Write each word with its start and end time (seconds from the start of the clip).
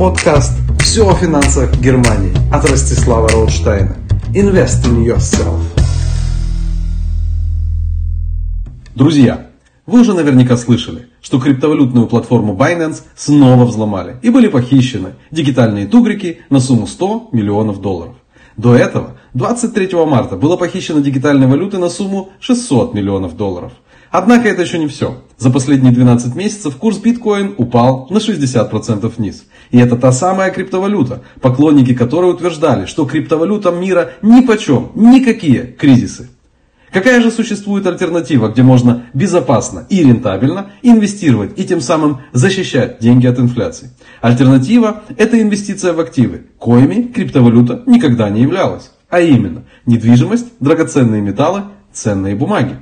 подкаст 0.00 0.54
«Все 0.78 1.06
о 1.06 1.12
финансах 1.12 1.78
Германии» 1.78 2.32
от 2.50 2.64
Ростислава 2.64 3.28
Роудштейна. 3.28 3.98
Invest 4.34 4.86
in 4.86 5.04
yourself. 5.04 5.60
Друзья, 8.94 9.50
вы 9.84 10.00
уже 10.00 10.14
наверняка 10.14 10.56
слышали, 10.56 11.08
что 11.20 11.38
криптовалютную 11.38 12.06
платформу 12.06 12.56
Binance 12.56 13.02
снова 13.14 13.66
взломали 13.66 14.16
и 14.22 14.30
были 14.30 14.48
похищены 14.48 15.16
дигитальные 15.30 15.86
тугрики 15.86 16.40
на 16.48 16.60
сумму 16.60 16.86
100 16.86 17.28
миллионов 17.32 17.82
долларов. 17.82 18.14
До 18.56 18.74
этого 18.74 19.18
23 19.34 19.90
марта 20.06 20.36
было 20.36 20.56
похищено 20.56 21.00
дигитальной 21.00 21.46
валюты 21.46 21.76
на 21.76 21.90
сумму 21.90 22.30
600 22.40 22.94
миллионов 22.94 23.36
долларов– 23.36 23.72
Однако 24.10 24.48
это 24.48 24.62
еще 24.62 24.78
не 24.78 24.88
все. 24.88 25.22
За 25.38 25.50
последние 25.50 25.92
12 25.92 26.34
месяцев 26.34 26.76
курс 26.76 26.98
биткоин 26.98 27.54
упал 27.56 28.08
на 28.10 28.18
60% 28.18 29.12
вниз. 29.16 29.44
И 29.70 29.78
это 29.78 29.96
та 29.96 30.10
самая 30.10 30.50
криптовалюта, 30.50 31.22
поклонники 31.40 31.94
которой 31.94 32.32
утверждали, 32.32 32.86
что 32.86 33.06
криптовалютам 33.06 33.80
мира 33.80 34.12
ни 34.22 34.40
почем, 34.40 34.90
никакие 34.94 35.62
кризисы. 35.62 36.28
Какая 36.92 37.22
же 37.22 37.30
существует 37.30 37.86
альтернатива, 37.86 38.48
где 38.48 38.62
можно 38.64 39.04
безопасно 39.14 39.86
и 39.88 40.02
рентабельно 40.02 40.72
инвестировать 40.82 41.56
и 41.56 41.64
тем 41.64 41.80
самым 41.80 42.22
защищать 42.32 42.98
деньги 42.98 43.28
от 43.28 43.38
инфляции? 43.38 43.90
Альтернатива– 44.20 45.04
это 45.16 45.40
инвестиция 45.40 45.92
в 45.92 46.00
активы, 46.00 46.46
коими 46.58 47.02
криптовалюта 47.02 47.84
никогда 47.86 48.28
не 48.28 48.42
являлась. 48.42 48.90
А 49.08 49.20
именно, 49.20 49.62
недвижимость, 49.86 50.46
драгоценные 50.58 51.22
металлы, 51.22 51.62
ценные 51.92 52.34
бумаги. 52.34 52.76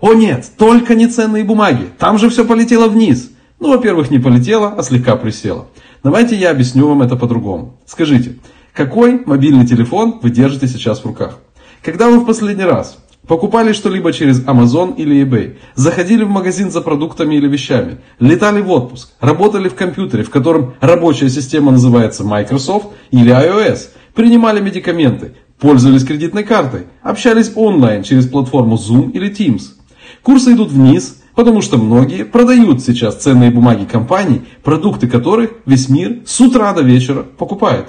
О 0.00 0.14
нет, 0.14 0.50
только 0.56 0.94
не 0.94 1.08
ценные 1.08 1.44
бумаги, 1.44 1.88
там 1.98 2.16
же 2.18 2.30
все 2.30 2.46
полетело 2.46 2.88
вниз. 2.88 3.30
Ну, 3.58 3.68
во-первых, 3.68 4.10
не 4.10 4.18
полетело, 4.18 4.74
а 4.76 4.82
слегка 4.82 5.16
присело. 5.16 5.66
Давайте 6.02 6.36
я 6.36 6.50
объясню 6.50 6.88
вам 6.88 7.02
это 7.02 7.16
по-другому. 7.16 7.78
Скажите, 7.84 8.36
какой 8.72 9.22
мобильный 9.26 9.66
телефон 9.66 10.18
вы 10.22 10.30
держите 10.30 10.66
сейчас 10.68 11.00
в 11.00 11.06
руках? 11.06 11.38
Когда 11.82 12.08
вы 12.08 12.20
в 12.20 12.24
последний 12.24 12.64
раз 12.64 12.96
покупали 13.26 13.74
что-либо 13.74 14.14
через 14.14 14.42
Amazon 14.42 14.96
или 14.96 15.22
eBay, 15.22 15.58
заходили 15.74 16.24
в 16.24 16.30
магазин 16.30 16.70
за 16.70 16.80
продуктами 16.80 17.34
или 17.34 17.46
вещами, 17.46 17.98
летали 18.18 18.62
в 18.62 18.70
отпуск, 18.70 19.10
работали 19.20 19.68
в 19.68 19.74
компьютере, 19.74 20.22
в 20.22 20.30
котором 20.30 20.76
рабочая 20.80 21.28
система 21.28 21.72
называется 21.72 22.24
Microsoft 22.24 22.86
или 23.10 23.30
iOS, 23.30 23.90
принимали 24.14 24.60
медикаменты, 24.60 25.34
пользовались 25.58 26.06
кредитной 26.06 26.44
картой, 26.44 26.86
общались 27.02 27.52
онлайн 27.54 28.02
через 28.02 28.26
платформу 28.26 28.76
Zoom 28.76 29.10
или 29.12 29.30
Teams– 29.30 29.74
Курсы 30.22 30.52
идут 30.52 30.70
вниз, 30.70 31.22
потому 31.34 31.62
что 31.62 31.78
многие 31.78 32.24
продают 32.24 32.82
сейчас 32.82 33.16
ценные 33.16 33.50
бумаги 33.50 33.84
компаний, 33.84 34.42
продукты 34.62 35.08
которых 35.08 35.52
весь 35.64 35.88
мир 35.88 36.20
с 36.26 36.40
утра 36.40 36.72
до 36.72 36.82
вечера 36.82 37.22
покупает. 37.22 37.88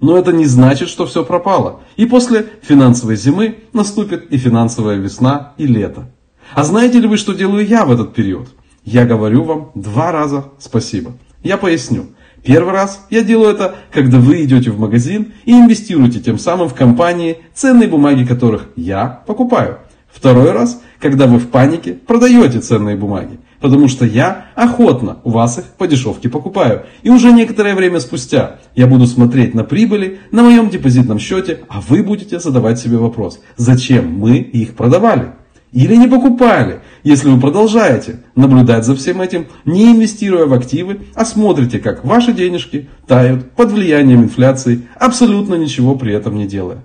Но 0.00 0.16
это 0.16 0.32
не 0.32 0.46
значит, 0.46 0.88
что 0.88 1.06
все 1.06 1.24
пропало. 1.24 1.80
И 1.96 2.06
после 2.06 2.46
финансовой 2.62 3.16
зимы 3.16 3.58
наступит 3.72 4.30
и 4.30 4.38
финансовая 4.38 4.96
весна, 4.96 5.52
и 5.58 5.66
лето. 5.66 6.10
А 6.54 6.64
знаете 6.64 7.00
ли 7.00 7.06
вы, 7.06 7.16
что 7.16 7.32
делаю 7.32 7.66
я 7.66 7.84
в 7.84 7.92
этот 7.92 8.14
период? 8.14 8.48
Я 8.84 9.04
говорю 9.04 9.44
вам 9.44 9.70
два 9.74 10.10
раза 10.10 10.46
спасибо. 10.58 11.12
Я 11.42 11.58
поясню. 11.58 12.06
Первый 12.42 12.72
раз 12.72 13.06
я 13.10 13.22
делаю 13.22 13.50
это, 13.50 13.74
когда 13.92 14.18
вы 14.18 14.42
идете 14.42 14.70
в 14.70 14.78
магазин 14.78 15.34
и 15.44 15.52
инвестируете 15.52 16.20
тем 16.20 16.38
самым 16.38 16.68
в 16.68 16.74
компании, 16.74 17.38
ценные 17.54 17.88
бумаги 17.88 18.24
которых 18.24 18.68
я 18.76 19.22
покупаю. 19.26 19.80
Второй 20.12 20.52
раз, 20.52 20.80
когда 21.00 21.26
вы 21.26 21.38
в 21.38 21.48
панике 21.48 21.92
продаете 21.92 22.60
ценные 22.60 22.96
бумаги. 22.96 23.38
Потому 23.60 23.88
что 23.88 24.04
я 24.06 24.46
охотно 24.54 25.18
у 25.24 25.30
вас 25.30 25.58
их 25.58 25.64
по 25.76 25.86
дешевке 25.86 26.28
покупаю. 26.28 26.84
И 27.02 27.10
уже 27.10 27.32
некоторое 27.32 27.74
время 27.74 28.00
спустя 28.00 28.58
я 28.74 28.86
буду 28.86 29.06
смотреть 29.06 29.54
на 29.54 29.64
прибыли 29.64 30.20
на 30.30 30.42
моем 30.42 30.70
депозитном 30.70 31.18
счете, 31.18 31.60
а 31.68 31.80
вы 31.80 32.02
будете 32.02 32.40
задавать 32.40 32.78
себе 32.78 32.96
вопрос, 32.96 33.40
зачем 33.56 34.12
мы 34.18 34.38
их 34.38 34.74
продавали? 34.74 35.32
Или 35.72 35.94
не 35.94 36.08
покупали, 36.08 36.80
если 37.04 37.28
вы 37.28 37.40
продолжаете 37.40 38.24
наблюдать 38.34 38.84
за 38.84 38.96
всем 38.96 39.20
этим, 39.20 39.46
не 39.64 39.92
инвестируя 39.92 40.46
в 40.46 40.52
активы, 40.52 41.02
а 41.14 41.24
смотрите, 41.24 41.78
как 41.78 42.04
ваши 42.04 42.32
денежки 42.32 42.88
тают 43.06 43.52
под 43.52 43.70
влиянием 43.70 44.24
инфляции, 44.24 44.82
абсолютно 44.98 45.54
ничего 45.54 45.94
при 45.94 46.12
этом 46.12 46.36
не 46.36 46.46
делая. 46.46 46.82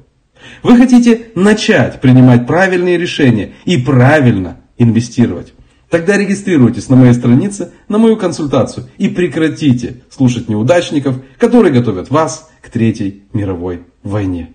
Вы 0.64 0.78
хотите 0.78 1.28
начать 1.36 2.02
принимать 2.02 2.48
правильные 2.48 2.98
решения 2.98 3.54
и 3.66 3.78
правильно 3.78 4.62
инвестировать. 4.78 5.54
Тогда 5.90 6.18
регистрируйтесь 6.18 6.90
на 6.90 6.96
моей 6.96 7.14
странице 7.14 7.72
на 7.88 7.98
мою 7.98 8.18
консультацию 8.18 8.88
и 8.98 9.08
прекратите 9.08 10.02
слушать 10.10 10.50
неудачников, 10.50 11.18
которые 11.38 11.72
готовят 11.72 12.10
вас 12.10 12.50
к 12.62 12.70
Третьей 12.70 13.24
мировой 13.34 13.84
войне. 14.04 14.54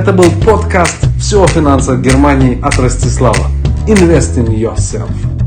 Это 0.00 0.14
был 0.14 0.30
подкаст 0.46 0.96
«Все 1.18 1.44
о 1.44 1.46
финансах 1.46 2.00
Германии» 2.00 2.58
от 2.62 2.78
Ростислава. 2.78 3.50
Invest 3.86 4.38
in 4.38 4.48
yourself. 4.48 5.39